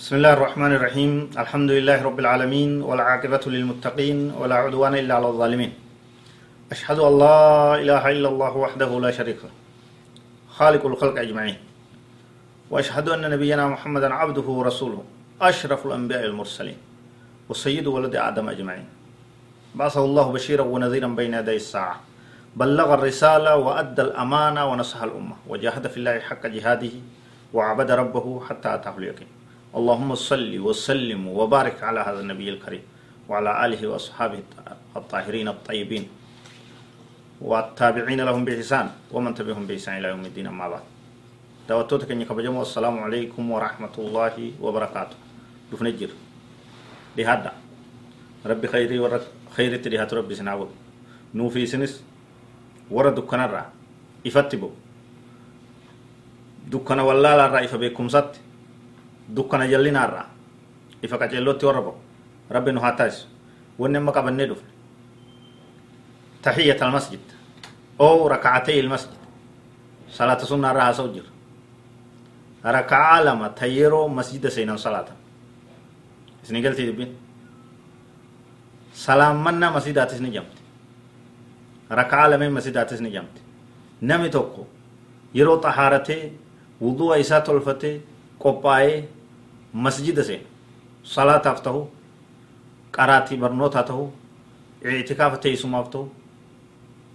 بسم 0.00 0.16
الله 0.16 0.32
الرحمن 0.32 0.72
الرحيم 0.72 1.30
الحمد 1.36 1.70
لله 1.70 2.02
رب 2.02 2.18
العالمين 2.24 2.82
والعاقبة 2.82 3.40
للمتقين 3.46 4.32
ولا 4.40 4.54
عدوان 4.54 4.94
إلا 4.94 5.14
على 5.14 5.28
الظالمين 5.28 5.72
أشهد 6.72 6.98
أن 6.98 7.18
لا 7.18 7.74
إله 7.76 8.10
إلا 8.10 8.28
الله 8.28 8.56
وحده 8.56 9.00
لا 9.00 9.10
شريك 9.10 9.36
له 9.44 9.52
خالق 10.56 10.86
الخلق 10.86 11.20
أجمعين 11.20 11.56
وأشهد 12.70 13.08
أن 13.08 13.30
نبينا 13.30 13.68
محمدا 13.68 14.14
عبده 14.14 14.42
ورسوله 14.42 15.04
أشرف 15.40 15.86
الأنبياء 15.86 16.24
المرسلين 16.24 16.78
وسيد 17.48 17.86
ولد 17.86 18.16
آدم 18.16 18.48
أجمعين 18.48 18.84
بعثه 19.74 20.04
الله 20.04 20.32
بشيرا 20.32 20.62
ونذيرا 20.64 21.08
بين 21.08 21.34
يدي 21.34 21.56
الساعة 21.56 22.00
بلغ 22.56 22.94
الرسالة 22.94 23.56
وأدى 23.56 24.02
الأمانة 24.02 24.64
ونصح 24.64 25.02
الأمة 25.02 25.36
وجاهد 25.48 25.86
في 25.86 25.96
الله 25.96 26.20
حق 26.20 26.46
جهاده 26.46 26.94
وعبد 27.52 27.90
ربه 27.90 28.26
حتى 28.48 28.74
أتاه 28.74 28.98
اليقين 28.98 29.39
اللهم 29.70 30.14
صل 30.14 30.58
وسلم 30.58 31.28
وبارك 31.28 31.82
على 31.82 32.00
هذا 32.00 32.20
النبي 32.20 32.48
الكريم 32.48 32.82
وعلى 33.28 33.50
آله 33.66 33.88
وأصحابه 33.88 34.42
الطاهرين 34.96 35.48
الطيبين 35.48 36.04
والتابعين 37.40 38.20
لهم 38.20 38.44
بإحسان 38.44 38.90
ومن 39.14 39.34
تبعهم 39.34 39.66
بإحسان 39.66 39.98
إلى 39.98 40.08
يوم 40.08 40.24
الدين 40.26 40.46
أما 40.46 40.68
بعد. 40.68 40.82
دعوتك 41.68 42.10
أن 42.10 42.20
يكبجموا 42.20 42.62
السلام 42.62 42.98
عليكم 42.98 43.50
ورحمة 43.50 43.94
الله 43.98 44.36
وبركاته. 44.60 45.16
دفنجر 45.72 46.10
لهذا 47.16 47.52
ربي 48.46 48.66
خيري 48.68 48.98
ورد 48.98 49.22
خيري 49.54 49.78
تريهات 49.78 50.14
ربي 50.14 50.34
سنعود 50.34 50.70
نوفي 51.34 51.66
سنس. 51.66 52.02
ورد 52.90 53.14
دكنا 53.14 53.44
الرا. 53.44 53.64
إفتبو 54.26 54.70
دكنا 56.66 57.02
والله 57.02 57.36
لا 57.36 57.46
رأي 57.46 57.68
فبيكم 57.70 58.08
ست 58.08 58.49
dukkana 59.36 59.66
jallinaarraa 59.72 60.26
ifa 61.02 61.16
qaceellootti 61.18 61.66
warra 61.66 61.82
ba'u 61.82 61.96
rabbi 62.50 62.72
nu 62.72 62.80
haa 62.80 62.92
taasisu 62.98 63.26
wanni 63.78 63.98
amma 63.98 64.12
qabannee 64.12 64.46
dhufne 64.48 64.68
tahiyyat 66.42 66.82
almasjid 66.82 67.20
oo 67.98 68.28
raka'atee 68.28 68.78
ilmasjid 68.78 69.18
salaata 70.08 70.46
sunnaarraa 70.46 70.84
haasa'u 70.84 71.08
jira 71.14 71.28
raka'aa 72.76 73.24
lama 73.24 73.48
ta 73.48 73.66
yeroo 73.66 74.08
masjida 74.08 74.50
seenan 74.50 74.78
salaatan 74.78 75.16
isinii 76.42 76.62
galtii 76.62 76.86
dubbiin 76.86 77.12
salaammannaa 78.92 79.70
masjidaatis 79.76 80.20
ni 80.20 80.30
jamte 80.36 80.60
raka'aa 81.90 82.30
lameen 82.30 82.52
masjidaatis 82.52 83.00
ni 83.00 83.10
jamte 83.12 83.40
nami 84.00 84.30
tokko 84.30 84.66
yeroo 85.34 85.58
xahaaratee 85.64 86.32
wudu'a 86.82 87.16
isaa 87.16 87.40
tolfatee 87.40 87.94
qophaa'ee 88.42 89.08
masjida 89.72 90.24
seenu 90.24 90.44
salaataaf 91.02 91.62
ta'u 91.62 91.82
qaraatii 92.96 93.36
barnootaa 93.38 93.82
ta'u 93.82 94.12
ictikaafa 95.00 95.36
teessumaaf 95.36 95.90
ta'u 95.90 96.04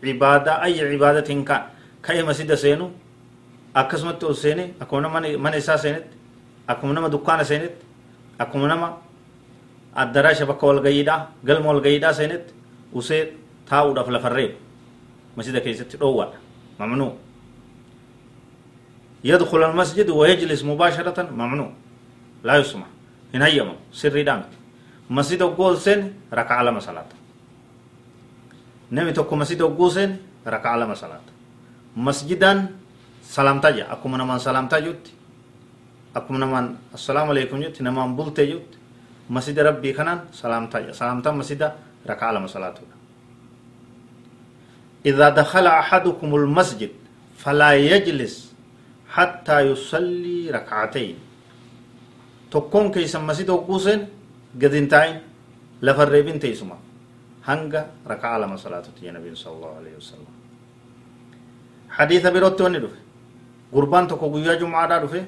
cibaadaa 0.02 0.61
ayya 0.67 0.86
cibaadatiin 0.92 1.45
kan 1.45 1.61
ka'e 2.02 2.23
masjida 2.23 2.56
seenu 2.58 2.92
akkasumatti 3.73 4.26
ol 4.26 4.33
seene 4.33 4.73
akkuma 4.80 5.02
nama 5.02 5.20
mana 5.38 5.58
isaa 5.58 5.78
seenetti 5.78 6.16
akkuma 6.67 6.94
nama 6.94 7.09
dukkaana 7.11 7.44
seenetti 7.44 7.86
akkuma 8.39 8.67
nama 8.67 8.88
addaraasha 9.95 10.45
bakka 10.45 10.67
walgayiidhaa 10.67 11.20
galma 11.45 11.67
walgayiidhaa 11.72 12.14
seenetti 12.14 12.53
usee 12.94 13.33
taa'uudhaaf 13.70 14.09
lafarree 14.09 14.50
masjida 15.36 15.59
keessatti 15.61 15.98
dhoowwaadha 16.00 16.38
mamnuu 16.80 17.11
يدخل 19.26 19.64
المسجد 19.64 20.09
ويجلس 20.09 20.64
مباشرة 20.64 21.17
ممنوع 21.31 21.70
لا 22.46 22.62
يسمع. 22.62 22.86
إن 23.36 23.42
هيما 23.42 23.76
سري 23.92 24.24
دام 24.24 24.46
مسجد 25.10 25.42
وقول 25.42 25.78
سن 25.82 26.14
ركع 26.30 26.56
على 26.62 26.72
مسألة 26.72 27.04
نمي 28.94 29.12
توكو 29.12 29.36
مسجد 29.36 29.62
وقول 29.62 29.92
سن 29.92 30.12
ركع 30.48 30.70
على 30.70 30.86
مسألة 30.86 31.20
مسجدا 31.98 32.54
سلام 33.26 33.58
تجا 33.60 33.92
أكو 33.92 34.05
من 34.08 34.22
من 34.22 34.39
سلام 34.39 34.70
تجوت 34.70 35.04
أكو 36.16 36.30
من 36.34 36.44
من 36.48 36.66
السلام 36.94 37.26
عليكم 37.34 37.58
جوت. 37.60 37.82
نمان 37.82 38.16
بولت 38.16 38.39
جوت. 38.39 38.72
مسجد 39.30 39.60
ربي 39.60 39.94
خنان 39.98 40.30
سلام 40.32 40.70
تجا 40.70 40.94
سلام 40.94 41.26
تجا 41.26 41.32
مسجد 41.34 41.61
ركع 42.08 42.26
على 42.30 42.39
مسألة 42.39 42.78
إذا 45.05 45.30
دخل 45.30 45.66
أحدكم 45.67 46.30
المسجد 46.36 46.92
فلا 47.38 47.73
يجلس 47.73 48.54
حتى 49.10 49.58
يصلي 49.70 50.52
ركعتين. 50.54 51.24
Tokkoon 52.55 52.92
keeysan 52.95 53.23
hogguusen 53.54 54.08
gadin 54.61 54.88
taa'in 54.88 55.16
lafan 55.82 56.08
reebin 56.14 56.39
teeysuma 56.39 56.77
hanga 57.48 57.82
raka'a 58.11 58.39
lama 58.42 58.58
salaatutti 58.58 59.05
ya 59.05 59.11
nabiin 59.14 59.36
sal 59.36 59.54
allahu 59.54 59.76
alaihi 59.80 59.95
wasalam 60.02 60.33
hadiisa 61.98 62.32
birootti 62.32 62.64
wanni 62.64 62.80
dhufe 62.83 62.99
gurbaan 63.73 64.08
tokko 64.08 64.30
guyyaa 64.30 64.55
jumcaadhaa 64.61 64.99
dhufe 65.04 65.21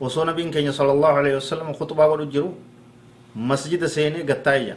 osoo 0.00 0.24
nabiin 0.24 0.50
keenya 0.52 0.72
sal 0.72 0.90
allahu 0.90 1.16
alaihi 1.22 1.36
wasalam 1.40 1.72
khuxbaa 1.78 2.08
godhu 2.12 2.26
jiru 2.34 2.50
masjida 3.34 3.88
seenee 3.88 4.22
gattaa'iyya 4.30 4.76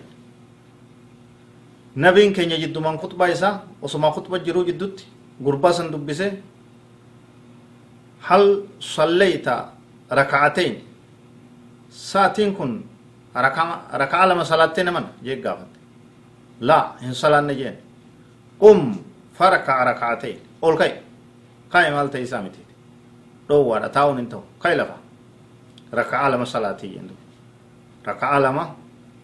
nabiin 1.95 2.33
keenya 2.33 2.57
jidduman 2.63 2.97
khuxbaa 3.03 3.29
isaa 3.35 3.53
osoma 3.81 4.11
khuxba 4.15 4.39
jiruu 4.47 4.65
jiddutti 4.71 5.03
gurbaa 5.43 5.73
san 5.73 5.91
dubbise 5.91 6.27
hal 8.31 8.45
sallayta 8.95 9.55
raka'atayn 10.09 10.92
sa'atiin 11.93 12.55
kun 12.57 12.71
rakaa 13.33 14.25
lama 14.29 14.43
salaattee 14.45 14.83
naman 14.83 15.05
jee 15.23 15.35
gaafate 15.41 15.79
laa 16.59 16.97
hin 17.01 17.15
salaanne 17.15 17.53
jeen 17.55 17.77
qum 18.59 18.79
faraka'a 19.37 19.83
raka'atayn 19.91 20.39
ol 20.61 20.75
ka'e 20.77 20.93
kaa'e 21.73 21.91
maal 21.95 22.07
ta'e 22.13 22.21
isaa 22.27 22.41
miti 22.45 22.61
dhoowwaadha 23.49 23.89
taa'uun 23.97 24.17
hin 24.21 24.29
ta'u 24.33 24.43
ka'e 24.63 24.75
lafa 24.77 24.97
rakaa 25.99 26.29
lama 26.31 26.45
salaatii 26.55 26.91
jeen 26.95 27.09
rakaa 28.09 28.39
lama 28.45 28.63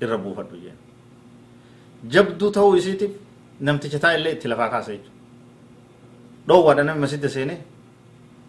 irra 0.02 0.18
buufadhu 0.18 0.58
jeen 0.64 0.78
jabduu 2.16 2.52
ta'uu 2.60 2.76
isiitiif 2.82 3.12
namticha 3.60 4.00
taa 4.00 4.14
illee 4.20 4.34
itti 4.38 4.48
lafaa 4.54 4.70
kaasa 4.76 4.92
jechuudha 4.92 5.18
dhoowwaadha 6.48 6.84
namni 6.84 7.02
masjida 7.08 7.30
seenee 7.36 7.60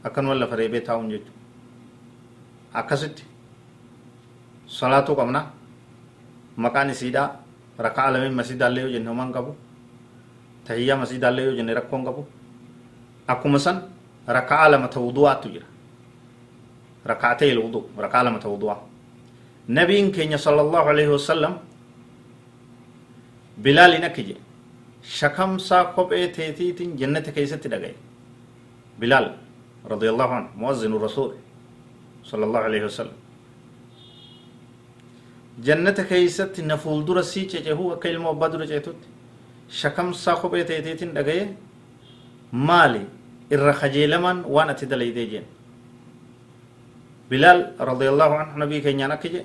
akkanuma 0.04 0.34
lafa 0.44 0.56
reebee 0.62 0.80
taa'uun 0.88 1.10
jechuudha 1.14 1.38
akkasitti 2.82 3.24
salaatuu 4.78 5.16
qabna 5.20 5.40
maqaan 6.64 6.90
isiidha 6.94 7.24
rakaa 7.86 8.10
lameen 8.12 8.34
masjidaallee 8.40 8.82
yoo 8.84 8.92
jenne 8.94 9.08
homaan 9.12 9.32
qabu 9.36 9.52
tahiyyaa 10.66 10.98
masjidaallee 11.02 11.44
yoo 11.48 11.56
jenne 11.58 11.74
rakkoon 11.78 12.04
qabu 12.08 12.22
akkuma 13.32 13.58
san 13.58 13.76
rakaa 14.36 14.68
lama 14.72 14.88
ta 14.88 15.00
wudu'aattu 15.06 15.48
jira 15.54 15.66
rakaatee 17.10 17.48
ilwudu 17.54 17.80
rakaa 18.04 18.22
lama 18.24 18.38
ta 18.38 18.48
wudu'a 18.52 18.76
nabiin 19.78 20.12
keenya 20.12 20.38
sallallahu 20.38 20.88
alaihi 20.92 21.10
wasallam 21.16 21.54
bilaalin 23.64 24.04
akki 24.08 24.22
jedhe 24.28 24.40
shakamsaa 25.18 25.84
kophee 25.96 26.28
teetiitiin 26.36 26.96
jannata 27.00 27.32
keessatti 27.32 27.68
dhagaye 27.72 27.94
bilaal 29.00 29.26
radiyallahu 29.92 30.32
anhu 30.38 30.48
muwazzinu 30.62 30.98
rasuul 31.06 31.32
sallallahu 32.30 32.64
alaihi 32.70 32.84
wasallam 32.84 33.16
jannata 35.66 36.04
keeysatti 36.04 36.62
na 36.62 36.76
fuuldura 36.76 37.22
sii 37.22 37.46
cecehu 37.52 37.92
akka 37.94 38.08
ilma 38.08 38.30
abbaa 38.30 38.48
dura 38.52 38.66
ceetutti 38.66 39.08
shakamsaa 39.80 40.36
kophee 40.42 40.64
teeteetiin 40.64 41.12
dhagaye 41.16 41.44
maali 42.52 43.00
irra 43.50 43.72
kajeelaman 43.80 44.44
waan 44.54 44.70
ati 44.74 44.86
dalaydee 44.86 45.26
jeen 45.32 45.46
bilaal 47.30 47.60
radiallahu 47.90 48.34
anhu 48.42 48.58
nabii 48.62 48.80
keenyaan 48.86 49.12
akka 49.16 49.28
jee 49.34 49.44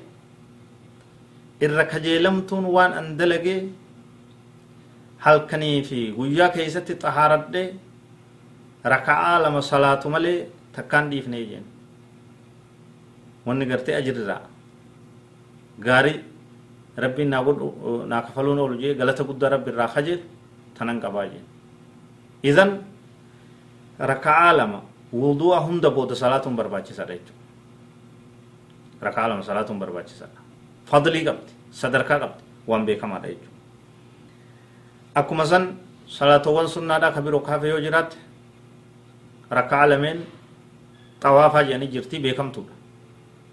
irra 1.66 1.86
kajeelamtuun 1.94 2.66
waan 2.76 2.94
an 3.00 3.08
dalagee 3.20 3.60
halkanii 5.26 5.84
fi 5.90 6.00
guyyaa 6.18 6.50
keeysatti 6.56 6.96
xahaaradhe 7.04 7.64
raka'aa 8.94 9.38
lama 9.44 9.62
salaatu 9.62 10.10
malee 10.16 10.40
takkaan 10.76 11.10
dhiifnee 11.12 11.46
jeen 11.52 11.64
wanni 13.46 13.66
gartee 13.72 13.96
ajirraa 14.02 14.42
gaarii 15.80 16.20
rabbiin 16.98 17.30
naa 17.30 17.44
godhu 17.44 18.06
naa 18.08 18.22
kafaluun 18.22 18.60
oolu 18.60 18.76
jee 18.82 18.94
galata 18.96 19.24
guddaa 19.24 19.50
rabbi 19.50 19.70
irraa 19.72 19.88
kajeel 19.88 20.20
tanan 20.78 21.00
qabaa 21.02 21.26
jee 21.28 21.44
idan 22.44 22.72
raka'aa 24.00 24.54
lama 24.58 24.80
wudu'a 25.14 25.60
hunda 25.66 25.90
booda 25.90 26.16
salaatuun 26.16 26.56
barbaachisaadha 26.56 27.14
jechuudha 27.14 27.44
raka'aa 29.02 29.28
lama 29.30 29.44
salaatuun 29.44 29.80
barbaachisaadha 29.80 30.40
fadlii 30.90 31.24
qabdi 31.28 31.52
sadarkaa 31.72 32.20
qabdi 32.24 32.42
waan 32.68 32.86
beekamaadha 32.86 33.28
jechuudha 33.28 33.52
akkuma 35.16 35.46
san 35.46 35.64
salaatowwan 36.08 36.68
sunnaadhaa 36.70 37.12
ka 37.16 37.22
biroo 37.22 37.40
kaafe 37.40 37.68
yoo 37.70 37.80
jiraatte 37.86 38.18
raka'aa 39.52 39.88
lameen 39.90 40.20
xawaafaa 41.22 41.64
jedhanii 41.64 41.88
jirtii 41.94 42.20
beekamtuudha 42.20 42.74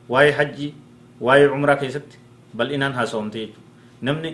waa'ee 0.08 0.32
hajjii 0.38 0.74
waa'ee 1.25 1.47
cumraa 1.53 1.75
keessatti 1.81 2.17
bal'inaan 2.57 2.94
haasawamte 2.97 3.38
jechuudha 3.39 3.61
namni 4.01 4.29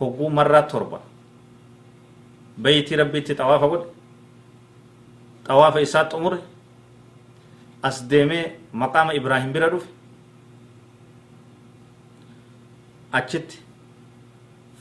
hogguu 0.00 0.30
marraa 0.38 0.62
torba 0.72 0.98
bayitii 2.62 2.96
rabbiitti 3.02 3.32
xawaafa 3.40 3.66
godhe 3.72 3.86
xawaafa 5.48 5.78
isaa 5.86 6.04
xumure 6.10 6.38
as 7.82 7.96
deemee 8.10 8.44
maqaama 8.72 9.12
ibraahim 9.20 9.52
bira 9.52 9.68
dhufe 9.72 9.88
achitti 13.12 13.56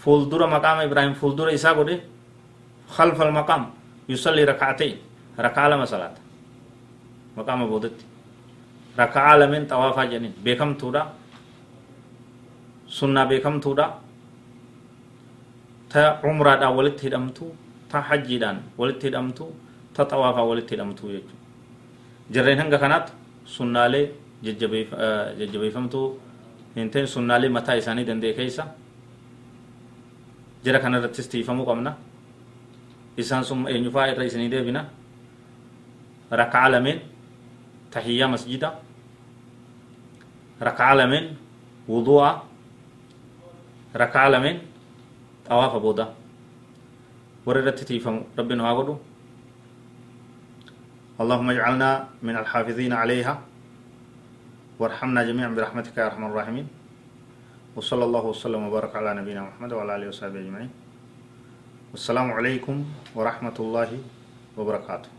fuuldura 0.01 0.47
maqaama 0.55 0.83
ibraahim 0.89 1.13
fuuldura 1.21 1.51
isaa 1.59 1.73
godhe 1.81 1.97
خلف 2.97 3.21
المقام 3.21 3.63
يصلي 4.09 4.43
ركعتين 4.43 4.97
ركعة 5.39 5.67
لما 5.69 5.85
صلاة 5.85 6.15
مقام 7.37 7.59
بودت 7.71 7.97
ركعة 8.99 9.31
لمن 9.37 9.65
طوافا 9.71 10.03
جنين 10.11 10.33
بكم 10.45 10.73
تودا 10.77 11.03
تودا 13.64 13.86
تا 15.90 16.20
عمرة 16.24 16.54
دا 16.60 16.68
ولت 16.68 17.04
هدمتو 17.04 17.46
تا 17.90 17.98
حجي 18.00 18.38
دان 18.38 18.56
ولت 18.78 19.04
هدمتو 19.04 19.46
تا 19.94 20.02
طوافا 20.04 20.42
ولت 20.50 20.72
هدمتو 20.72 21.04
يجو 21.14 21.34
جرين 22.34 22.58
هنگا 22.60 22.76
كانت 22.82 23.06
سنة 23.46 23.86
لي 23.92 24.02
ججبيفمتو 25.40 26.02
هنتين 26.76 27.06
سنة 27.06 27.36
لي 27.38 27.48
متى 27.48 27.78
إساني 27.78 28.04
دندي 28.08 28.32
كيسا 28.36 28.64
جرا 30.64 30.78
كان 30.78 30.94
رتستيفمو 31.04 31.64
قمنا 31.64 31.92
isaan 33.18 33.42
sun 33.44 33.66
eenyufaa 33.66 34.06
irra 34.14 34.24
isinii 34.24 34.50
deebina 34.50 34.84
rakaa 36.30 36.70
lameen 36.70 37.00
tahiyyaa 37.90 38.28
masjida. 38.30 38.70
Rakaa 40.60 40.94
lameen 40.94 41.34
wudu'a. 41.88 42.47
Rakaa 44.02 44.28
lameen 44.34 44.58
xawaafa 45.48 45.78
booda 45.84 46.04
warra 47.46 47.60
irratti 47.62 47.84
tiifamu 47.90 48.20
rabbiin 48.38 48.60
haa 48.66 48.74
godhu. 48.80 48.94
اللهم 51.22 51.50
اجعلنا 51.50 51.90
من 52.22 52.36
الحافظين 52.42 52.92
عليها 52.94 53.34
وارحمنا 54.78 55.20
جميعا 55.26 55.50
برحمتك 55.50 55.98
يا 55.98 56.06
ارحم 56.06 56.24
الراحمين 56.30 56.66
وصلى 57.76 58.04
الله 58.04 58.24
وسلم 58.32 58.60
وبارك 58.66 58.92
على 58.96 59.10
نبينا 59.18 59.42
محمد 59.42 59.70
وعلى 59.72 59.96
اله 59.96 60.08
وصحبه 60.14 60.38
اجمعين 60.38 60.70
والسلام 61.92 62.28
عليكم 62.38 62.76
ورحمة 63.18 63.56
الله 63.60 63.90
وبركاته 64.56 65.10